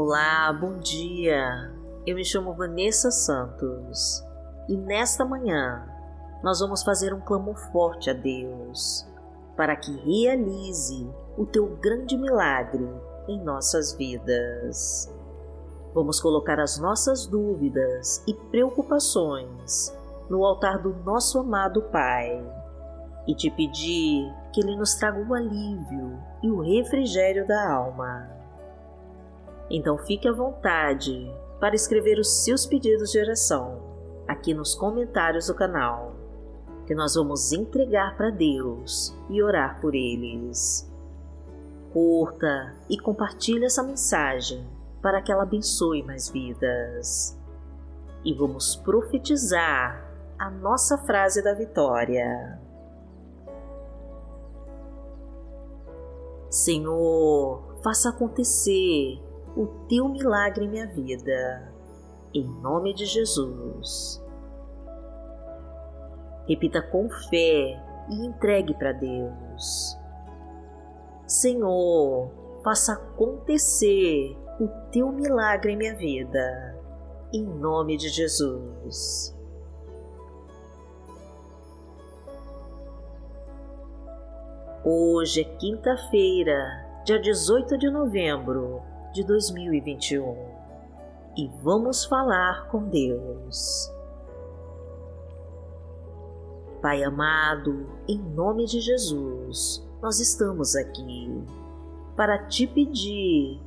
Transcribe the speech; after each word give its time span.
Olá, 0.00 0.52
bom 0.52 0.78
dia. 0.78 1.74
Eu 2.06 2.14
me 2.14 2.24
chamo 2.24 2.54
Vanessa 2.54 3.10
Santos 3.10 4.24
e 4.68 4.76
nesta 4.76 5.24
manhã 5.24 5.88
nós 6.40 6.60
vamos 6.60 6.84
fazer 6.84 7.12
um 7.12 7.20
clamor 7.20 7.56
forte 7.72 8.08
a 8.08 8.12
Deus 8.12 9.04
para 9.56 9.74
que 9.74 9.90
realize 9.96 11.04
o 11.36 11.44
teu 11.44 11.66
grande 11.80 12.16
milagre 12.16 12.88
em 13.26 13.42
nossas 13.42 13.92
vidas. 13.94 15.12
Vamos 15.92 16.20
colocar 16.20 16.60
as 16.60 16.78
nossas 16.78 17.26
dúvidas 17.26 18.22
e 18.24 18.34
preocupações 18.34 19.92
no 20.30 20.44
altar 20.44 20.80
do 20.80 20.94
nosso 21.02 21.40
amado 21.40 21.82
Pai 21.90 22.40
e 23.26 23.34
te 23.34 23.50
pedir 23.50 24.32
que 24.52 24.60
Ele 24.60 24.76
nos 24.76 24.94
traga 24.94 25.20
o 25.28 25.34
alívio 25.34 26.22
e 26.40 26.48
o 26.48 26.60
refrigério 26.60 27.44
da 27.48 27.68
alma. 27.68 28.37
Então 29.70 29.98
fique 29.98 30.26
à 30.26 30.32
vontade 30.32 31.30
para 31.60 31.74
escrever 31.74 32.18
os 32.18 32.44
seus 32.44 32.64
pedidos 32.64 33.10
de 33.10 33.20
oração 33.20 33.88
aqui 34.28 34.52
nos 34.52 34.74
comentários 34.74 35.46
do 35.46 35.54
canal, 35.54 36.14
que 36.86 36.94
nós 36.94 37.14
vamos 37.14 37.52
entregar 37.52 38.14
para 38.16 38.30
Deus 38.30 39.16
e 39.30 39.42
orar 39.42 39.80
por 39.80 39.94
eles. 39.94 40.86
Curta 41.92 42.74
e 42.88 42.98
compartilhe 42.98 43.64
essa 43.64 43.82
mensagem 43.82 44.66
para 45.00 45.22
que 45.22 45.32
ela 45.32 45.44
abençoe 45.44 46.02
mais 46.02 46.28
vidas. 46.28 47.38
E 48.22 48.34
vamos 48.34 48.76
profetizar 48.76 50.04
a 50.38 50.50
nossa 50.50 50.98
frase 50.98 51.42
da 51.42 51.54
vitória. 51.54 52.60
Senhor, 56.50 57.62
faça 57.82 58.10
acontecer 58.10 59.18
o 59.56 59.66
teu 59.88 60.08
milagre 60.08 60.64
em 60.64 60.68
minha 60.68 60.86
vida, 60.86 61.72
em 62.34 62.44
nome 62.60 62.94
de 62.94 63.06
Jesus. 63.06 64.22
Repita 66.46 66.80
com 66.82 67.08
fé 67.30 67.82
e 68.08 68.26
entregue 68.26 68.74
para 68.74 68.92
Deus. 68.92 69.98
Senhor, 71.26 72.30
faça 72.64 72.94
acontecer 72.94 74.36
o 74.60 74.68
teu 74.90 75.12
milagre 75.12 75.72
em 75.72 75.76
minha 75.76 75.94
vida, 75.94 76.78
em 77.32 77.44
nome 77.44 77.96
de 77.96 78.08
Jesus. 78.08 79.36
Hoje 84.84 85.42
é 85.42 85.44
quinta-feira, 85.44 87.02
dia 87.04 87.20
18 87.20 87.76
de 87.76 87.90
novembro 87.90 88.80
de 89.12 89.24
2021 89.24 90.36
e 91.36 91.48
vamos 91.62 92.04
falar 92.04 92.68
com 92.68 92.84
Deus. 92.84 93.90
Pai 96.82 97.02
amado, 97.02 97.86
em 98.06 98.18
nome 98.18 98.66
de 98.66 98.80
Jesus, 98.80 99.84
nós 100.00 100.20
estamos 100.20 100.76
aqui 100.76 101.44
para 102.16 102.46
te 102.46 102.66
pedir 102.66 103.60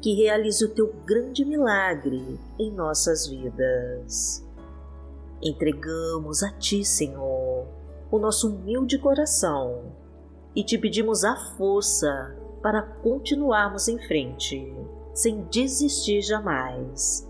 que 0.00 0.14
realize 0.14 0.64
o 0.64 0.74
teu 0.74 0.92
grande 1.04 1.44
milagre 1.44 2.38
em 2.58 2.70
nossas 2.72 3.26
vidas. 3.26 4.46
Entregamos 5.42 6.42
a 6.42 6.50
ti, 6.52 6.84
Senhor, 6.84 7.66
o 8.10 8.18
nosso 8.18 8.48
humilde 8.48 8.98
coração 8.98 9.92
e 10.54 10.64
te 10.64 10.76
pedimos 10.76 11.24
a 11.24 11.36
força 11.56 12.34
para 12.62 12.82
continuarmos 12.82 13.88
em 13.88 13.98
frente, 14.06 14.74
sem 15.14 15.42
desistir 15.44 16.22
jamais. 16.22 17.28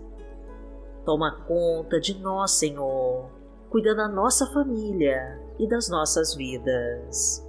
Toma 1.05 1.43
conta 1.45 1.99
de 1.99 2.19
nós, 2.19 2.51
Senhor, 2.51 3.29
cuida 3.69 3.95
da 3.95 4.07
nossa 4.07 4.45
família 4.47 5.39
e 5.57 5.67
das 5.67 5.89
nossas 5.89 6.35
vidas 6.35 7.47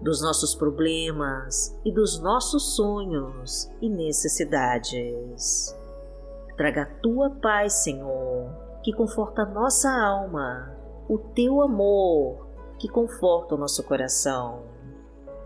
dos 0.00 0.22
nossos 0.22 0.54
problemas 0.54 1.76
e 1.84 1.92
dos 1.92 2.20
nossos 2.20 2.76
sonhos 2.76 3.70
e 3.80 3.88
necessidades. 3.88 5.74
Traga 6.56 6.82
a 6.82 7.00
tua 7.00 7.30
paz, 7.30 7.84
Senhor, 7.84 8.50
que 8.82 8.92
conforta 8.92 9.44
nossa 9.44 9.90
alma, 9.90 10.74
o 11.08 11.18
teu 11.18 11.62
amor, 11.62 12.46
que 12.78 12.88
conforta 12.88 13.54
o 13.54 13.58
nosso 13.58 13.82
coração, 13.84 14.62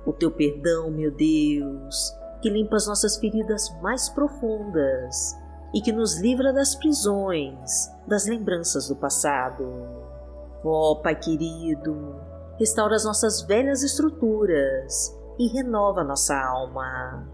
o 0.05 0.13
teu 0.13 0.31
perdão, 0.31 0.91
meu 0.91 1.11
Deus, 1.11 2.17
que 2.41 2.51
limpa 2.51 2.77
as 2.77 2.87
nossas 2.87 3.17
feridas 3.17 3.71
mais 3.81 4.09
profundas 4.09 5.37
e 5.73 5.81
que 5.81 5.93
nos 5.93 6.21
livra 6.21 6.53
das 6.53 6.75
prisões, 6.75 7.91
das 8.07 8.27
lembranças 8.27 8.89
do 8.89 8.97
passado. 8.97 9.65
Ó 10.65 10.93
oh, 10.93 10.97
Pai 10.97 11.15
querido, 11.15 12.17
restaura 12.59 12.97
as 12.97 13.05
nossas 13.05 13.43
velhas 13.43 13.83
estruturas 13.83 15.17
e 15.39 15.49
renova 15.49 16.05
nossa 16.05 16.37
alma, 16.37 17.27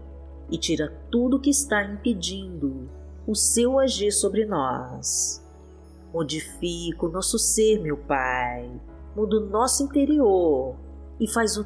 e 0.49 0.57
tira 0.57 0.93
tudo 1.11 1.39
que 1.39 1.49
está 1.49 1.83
impedindo 1.83 2.89
o 3.27 3.35
seu 3.35 3.77
agir 3.77 4.11
sobre 4.11 4.45
nós. 4.45 5.43
Modifica 6.13 7.05
o 7.05 7.11
nosso 7.11 7.37
ser, 7.37 7.79
meu 7.79 7.97
Pai, 7.97 8.71
muda 9.15 9.37
o 9.37 9.45
nosso 9.45 9.83
interior 9.83 10.75
e 11.19 11.27
faz 11.27 11.57
o 11.57 11.65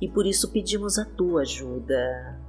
e 0.00 0.08
por 0.08 0.26
isso 0.26 0.50
pedimos 0.50 0.98
a 0.98 1.04
tua 1.04 1.42
ajuda, 1.42 2.40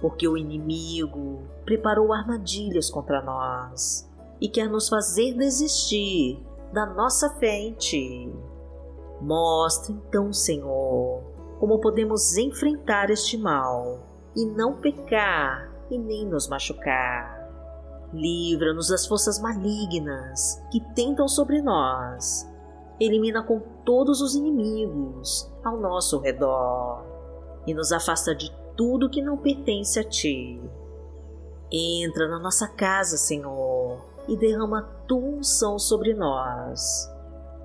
porque 0.00 0.26
o 0.26 0.36
inimigo 0.36 1.42
preparou 1.64 2.12
armadilhas 2.12 2.90
contra 2.90 3.22
nós 3.22 4.10
e 4.40 4.48
quer 4.48 4.68
nos 4.68 4.88
fazer 4.88 5.34
desistir 5.34 6.42
da 6.72 6.86
nossa 6.86 7.34
em 7.42 7.74
ti. 7.74 8.32
Mostra 9.20 9.92
então, 9.92 10.32
Senhor, 10.32 11.22
como 11.58 11.78
podemos 11.78 12.36
enfrentar 12.36 13.10
este 13.10 13.36
mal 13.36 14.00
e 14.34 14.46
não 14.46 14.80
pecar 14.80 15.70
e 15.90 15.98
nem 15.98 16.26
nos 16.26 16.48
machucar. 16.48 17.38
Livra-nos 18.12 18.88
das 18.88 19.06
forças 19.06 19.38
malignas 19.40 20.60
que 20.72 20.80
tentam 20.94 21.28
sobre 21.28 21.60
nós. 21.60 22.49
Elimina 23.00 23.42
com 23.42 23.60
todos 23.84 24.20
os 24.20 24.34
inimigos 24.34 25.50
ao 25.64 25.78
nosso 25.78 26.18
redor 26.18 27.02
e 27.66 27.72
nos 27.72 27.92
afasta 27.92 28.34
de 28.34 28.54
tudo 28.76 29.08
que 29.08 29.22
não 29.22 29.38
pertence 29.38 29.98
a 29.98 30.04
Ti. 30.04 30.60
Entra 31.72 32.28
na 32.28 32.38
nossa 32.38 32.68
casa, 32.68 33.16
Senhor, 33.16 34.04
e 34.28 34.36
derrama 34.36 34.82
Tua 35.06 35.18
unção 35.18 35.78
sobre 35.78 36.12
nós. 36.12 37.08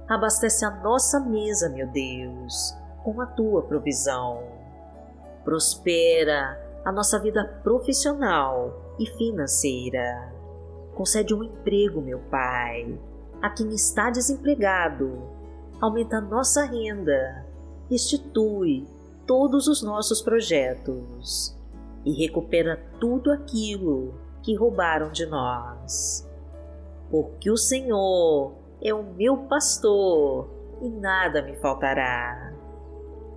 Abastece 0.07 0.63
a 0.63 0.71
nossa 0.71 1.19
mesa, 1.19 1.67
meu 1.69 1.87
Deus, 1.87 2.73
com 3.03 3.19
a 3.19 3.25
tua 3.25 3.63
provisão. 3.63 4.43
Prospera 5.43 6.61
a 6.85 6.91
nossa 6.91 7.19
vida 7.19 7.43
profissional 7.63 8.95
e 8.99 9.05
financeira. 9.17 10.31
Concede 10.93 11.33
um 11.33 11.43
emprego, 11.43 12.01
meu 12.01 12.19
Pai, 12.29 12.97
a 13.45 13.49
quem 13.51 13.69
está 13.75 14.09
desempregado. 14.09 15.21
Aumenta 15.79 16.19
nossa 16.19 16.65
renda. 16.65 17.45
Restitui 17.87 18.87
todos 19.27 19.67
os 19.67 19.83
nossos 19.83 20.19
projetos 20.19 21.55
e 22.03 22.11
recupera 22.11 22.83
tudo 22.99 23.31
aquilo 23.31 24.15
que 24.41 24.55
roubaram 24.55 25.11
de 25.11 25.27
nós. 25.27 26.27
porque 27.11 27.51
o 27.51 27.57
Senhor 27.57 28.53
é 28.81 28.93
o 28.93 29.03
meu 29.03 29.37
pastor 29.37 30.49
e 30.81 30.89
nada 30.89 31.41
me 31.43 31.55
faltará. 31.57 32.51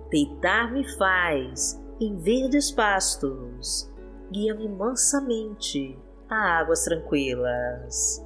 Deitar-me 0.09 0.83
faz 0.97 1.79
em 1.99 2.15
verdes 2.17 2.71
pastos, 2.71 3.87
guia-me 4.31 4.67
mansamente 4.67 5.97
a 6.27 6.59
águas 6.59 6.83
tranquilas. 6.83 8.25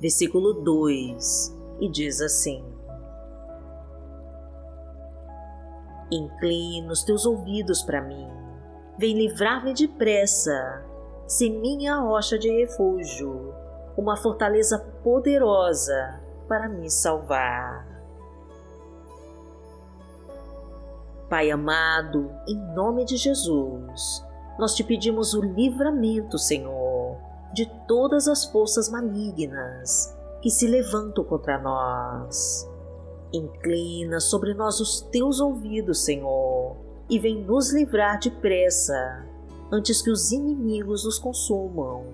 versículo 0.00 0.54
2, 0.54 1.56
e 1.80 1.88
diz 1.88 2.20
assim: 2.20 2.64
Inclina 6.10 6.90
os 6.90 7.04
teus 7.04 7.26
ouvidos 7.26 7.82
para 7.82 8.00
mim, 8.00 8.28
vem 8.98 9.16
livrar-me 9.16 9.74
depressa, 9.74 10.84
se 11.26 11.50
minha 11.50 11.96
rocha 11.96 12.38
de 12.38 12.50
refúgio, 12.50 13.54
uma 13.96 14.16
fortaleza 14.16 14.78
poderosa 15.04 16.20
para 16.48 16.68
me 16.68 16.90
salvar. 16.90 17.88
Pai 21.28 21.48
amado, 21.50 22.28
em 22.48 22.56
nome 22.74 23.04
de 23.04 23.16
Jesus, 23.16 24.26
nós 24.58 24.74
te 24.74 24.82
pedimos 24.82 25.32
o 25.32 25.40
livramento, 25.40 26.36
Senhor, 26.38 26.89
de 27.52 27.66
todas 27.86 28.28
as 28.28 28.44
forças 28.44 28.88
malignas 28.88 30.16
que 30.40 30.50
se 30.50 30.66
levantam 30.66 31.24
contra 31.24 31.58
nós. 31.58 32.68
Inclina 33.32 34.18
sobre 34.20 34.54
nós 34.54 34.80
os 34.80 35.00
teus 35.02 35.40
ouvidos, 35.40 36.04
Senhor, 36.04 36.76
e 37.08 37.18
vem 37.18 37.44
nos 37.44 37.72
livrar 37.72 38.18
depressa, 38.18 39.24
antes 39.70 40.02
que 40.02 40.10
os 40.10 40.32
inimigos 40.32 41.04
nos 41.04 41.18
consumam. 41.18 42.06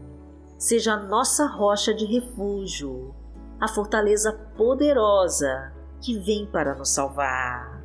Seja 0.59 0.95
a 0.95 1.03
nossa 1.03 1.47
rocha 1.47 1.95
de 1.95 2.05
refúgio, 2.05 3.15
a 3.61 3.69
fortaleza 3.69 4.33
poderosa 4.57 5.73
que 6.01 6.19
vem 6.19 6.47
para 6.47 6.75
nos 6.75 6.91
salvar. 6.91 7.85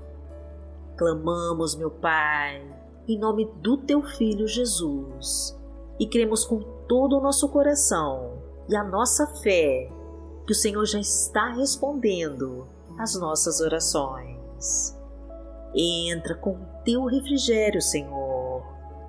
Clamamos, 0.97 1.75
meu 1.75 1.89
Pai, 1.89 2.63
em 3.07 3.17
nome 3.17 3.49
do 3.61 3.77
Teu 3.77 4.03
Filho 4.03 4.47
Jesus, 4.47 5.57
e 5.99 6.07
cremos 6.07 6.45
com 6.45 6.61
todo 6.91 7.19
o 7.19 7.21
nosso 7.21 7.47
coração 7.47 8.33
e 8.67 8.75
a 8.75 8.83
nossa 8.83 9.25
fé 9.25 9.89
que 10.45 10.51
o 10.51 10.55
Senhor 10.55 10.85
já 10.85 10.99
está 10.99 11.53
respondendo 11.53 12.67
as 12.99 13.15
nossas 13.15 13.61
orações. 13.61 14.99
Entra 15.73 16.35
com 16.35 16.49
o 16.49 16.67
teu 16.83 17.05
refrigério, 17.05 17.81
Senhor, 17.81 18.61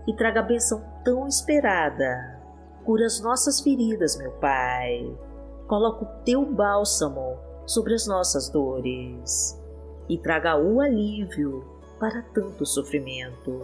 e 0.06 0.14
traga 0.14 0.38
a 0.38 0.44
bênção 0.44 0.80
tão 1.04 1.26
esperada. 1.26 2.40
Cura 2.84 3.04
as 3.04 3.20
nossas 3.20 3.60
feridas, 3.60 4.16
meu 4.16 4.30
Pai. 4.30 5.18
Coloca 5.66 6.04
o 6.04 6.22
teu 6.22 6.46
bálsamo 6.46 7.36
sobre 7.66 7.94
as 7.94 8.06
nossas 8.06 8.48
dores 8.48 9.60
e 10.08 10.16
traga 10.16 10.56
o 10.56 10.80
alívio 10.80 11.64
para 11.98 12.22
tanto 12.32 12.64
sofrimento. 12.64 13.60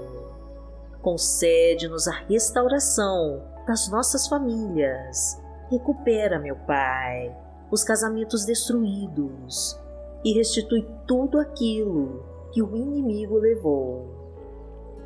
Concede-nos 1.01 2.09
a 2.09 2.13
restauração 2.29 3.57
das 3.69 3.87
nossas 3.91 4.27
famílias. 4.27 5.39
Recupera, 5.71 6.39
meu 6.39 6.57
Pai, 6.57 7.37
os 7.71 7.85
casamentos 7.85 8.47
destruídos 8.47 9.79
e 10.25 10.33
restitui 10.33 10.89
tudo 11.07 11.39
aquilo 11.39 12.25
que 12.51 12.63
o 12.63 12.75
inimigo 12.75 13.37
levou. 13.37 14.09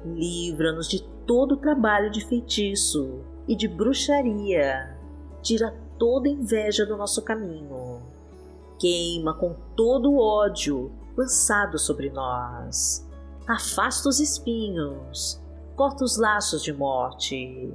Livra-nos 0.05 0.89
de 0.89 1.03
todo 1.27 1.57
trabalho 1.57 2.09
de 2.09 2.25
feitiço 2.25 3.25
e 3.49 3.57
de 3.57 3.67
bruxaria. 3.67 4.97
Tira 5.43 5.75
toda 5.99 6.29
inveja 6.29 6.87
do 6.87 6.97
nosso 6.97 7.21
caminho. 7.23 8.01
Queima 8.79 9.35
com 9.35 9.57
todo 9.75 10.13
o 10.13 10.19
ódio 10.19 10.93
lançado 11.17 11.81
sobre 11.81 12.11
nós. 12.11 13.05
Afasta 13.45 14.09
os 14.09 14.21
espinhos, 14.21 15.43
corta 15.75 16.05
os 16.05 16.17
laços 16.17 16.63
de 16.63 16.73
morte 16.73 17.75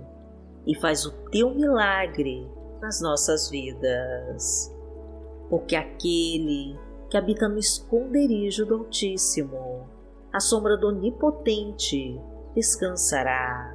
e 0.67 0.75
faz 0.75 1.05
o 1.05 1.11
teu 1.31 1.55
milagre 1.55 2.45
nas 2.81 3.01
nossas 3.01 3.49
vidas. 3.49 4.71
Porque 5.49 5.77
aquele 5.77 6.77
que 7.09 7.17
habita 7.17 7.47
no 7.47 7.57
esconderijo 7.57 8.65
do 8.65 8.75
Altíssimo, 8.75 9.87
a 10.31 10.41
sombra 10.41 10.75
do 10.75 10.89
Onipotente 10.89 12.19
descansará. 12.53 13.73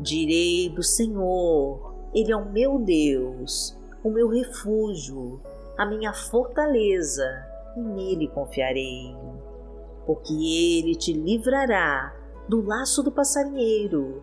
Direi 0.00 0.70
do 0.70 0.82
Senhor, 0.82 1.94
Ele 2.14 2.32
é 2.32 2.36
o 2.36 2.50
meu 2.50 2.78
Deus, 2.78 3.78
o 4.02 4.10
meu 4.10 4.28
refúgio, 4.28 5.38
a 5.76 5.84
minha 5.84 6.14
fortaleza, 6.14 7.26
e 7.76 7.80
nele 7.80 8.28
confiarei. 8.28 9.14
Porque 10.06 10.32
Ele 10.32 10.94
te 10.94 11.12
livrará 11.12 12.14
do 12.48 12.64
laço 12.64 13.02
do 13.02 13.12
passarinheiro 13.12 14.22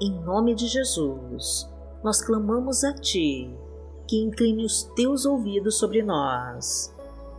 em 0.00 0.18
nome 0.22 0.54
de 0.54 0.66
Jesus, 0.66 1.70
nós 2.02 2.22
clamamos 2.22 2.84
a 2.84 2.92
Ti 2.94 3.54
que 4.08 4.22
incline 4.22 4.64
os 4.64 4.84
Teus 4.96 5.26
ouvidos 5.26 5.78
sobre 5.78 6.02
nós 6.02 6.94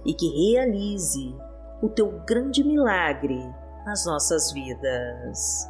e 0.05 0.13
que 0.13 0.27
realize 0.27 1.35
o 1.81 1.89
Teu 1.89 2.11
grande 2.27 2.63
milagre 2.63 3.39
nas 3.83 4.05
nossas 4.05 4.51
vidas. 4.51 5.67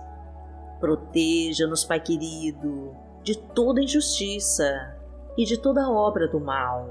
Proteja-nos, 0.81 1.85
Pai 1.85 2.01
querido, 2.01 2.93
de 3.23 3.37
toda 3.37 3.81
injustiça 3.81 4.97
e 5.37 5.45
de 5.45 5.57
toda 5.57 5.89
obra 5.89 6.27
do 6.27 6.41
mal. 6.41 6.89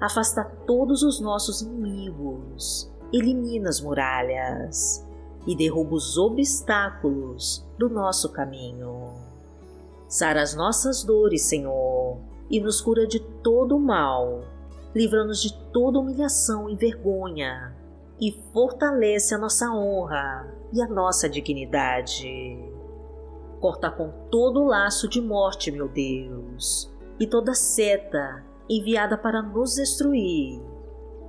Afasta 0.00 0.44
todos 0.66 1.04
os 1.04 1.20
nossos 1.20 1.62
inimigos, 1.62 2.92
elimina 3.12 3.68
as 3.68 3.80
muralhas 3.80 5.06
e 5.46 5.56
derruba 5.56 5.94
os 5.94 6.16
obstáculos 6.16 7.66
do 7.78 7.88
nosso 7.88 8.30
caminho. 8.30 9.12
Sara 10.08 10.42
as 10.42 10.54
nossas 10.54 11.02
dores, 11.02 11.42
Senhor, 11.42 12.18
e 12.50 12.60
nos 12.60 12.80
cura 12.80 13.06
de 13.06 13.18
todo 13.18 13.76
o 13.76 13.80
mal. 13.80 14.44
Livra-nos 14.94 15.40
de 15.40 15.54
toda 15.72 15.98
humilhação 15.98 16.68
e 16.68 16.76
vergonha 16.76 17.74
e 18.20 18.30
fortalece 18.52 19.34
a 19.34 19.38
nossa 19.38 19.72
honra 19.72 20.54
e 20.72 20.80
a 20.80 20.86
nossa 20.86 21.28
dignidade. 21.28 22.56
Corta 23.58 23.90
com 23.90 24.10
todo 24.30 24.60
o 24.60 24.66
laço 24.66 25.08
de 25.08 25.20
morte, 25.20 25.70
meu 25.70 25.88
Deus, 25.88 26.92
e 27.18 27.26
toda 27.26 27.54
seta 27.54 28.44
enviada 28.68 29.16
para 29.16 29.42
nos 29.42 29.74
destruir. 29.74 30.60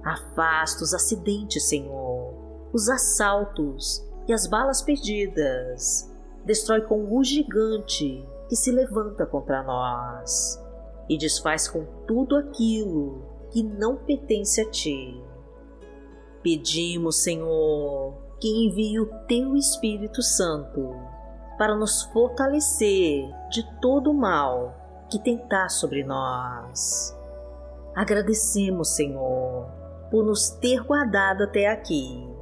Afasta 0.04 0.84
os 0.84 0.94
acidentes, 0.94 1.64
Senhor, 1.64 2.33
os 2.74 2.90
assaltos 2.90 4.04
e 4.28 4.34
as 4.34 4.48
balas 4.48 4.82
perdidas. 4.82 6.12
Destrói 6.44 6.82
com 6.82 7.16
o 7.16 7.24
gigante 7.24 8.28
que 8.50 8.56
se 8.56 8.72
levanta 8.72 9.26
contra 9.26 9.64
nós 9.64 10.60
e 11.08 11.18
desfaz 11.18 11.70
com 11.70 11.86
tudo 12.08 12.36
aquilo 12.36 13.24
que 13.52 13.64
não 13.64 13.96
pertence 13.96 14.60
a 14.60 14.70
ti. 14.70 15.24
Pedimos, 16.42 17.24
Senhor, 17.24 18.16
que 18.40 18.50
envie 18.66 19.00
o 19.00 19.06
teu 19.28 19.56
Espírito 19.56 20.22
Santo 20.22 20.94
para 21.58 21.76
nos 21.76 22.04
fortalecer 22.04 23.30
de 23.50 23.64
todo 23.80 24.12
o 24.12 24.14
mal 24.14 24.76
que 25.10 25.20
tentar 25.20 25.70
sobre 25.70 26.04
nós. 26.04 27.16
Agradecemos, 27.96 28.96
Senhor, 28.96 29.68
por 30.10 30.26
nos 30.26 30.50
ter 30.50 30.84
guardado 30.84 31.44
até 31.44 31.68
aqui 31.68 32.33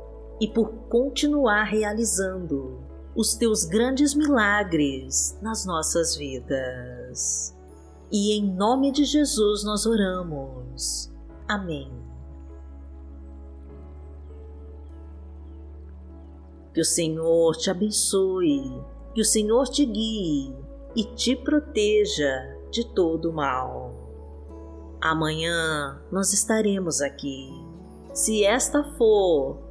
e 0.42 0.48
por 0.48 0.74
continuar 0.90 1.64
realizando 1.64 2.82
os 3.16 3.36
teus 3.36 3.64
grandes 3.64 4.14
milagres 4.14 5.38
nas 5.42 5.66
nossas 5.66 6.18
vidas. 6.18 7.56
E 8.12 8.38
em 8.38 8.54
nome 8.54 8.92
de 8.92 9.06
Jesus 9.06 9.64
nós 9.64 9.86
oramos. 9.86 11.10
Amém. 11.48 11.90
Que 16.74 16.82
o 16.82 16.86
Senhor 16.86 17.56
te 17.56 17.70
abençoe 17.70 18.84
que 19.14 19.22
o 19.22 19.26
Senhor 19.26 19.68
te 19.68 19.86
guie 19.86 20.56
e 20.96 21.04
te 21.04 21.36
proteja 21.36 22.58
de 22.72 22.86
todo 22.94 23.34
mal. 23.34 23.94
Amanhã 25.02 26.02
nós 26.12 26.32
estaremos 26.32 27.02
aqui, 27.02 27.50
se 28.14 28.46
esta 28.46 28.84
for 28.98 29.71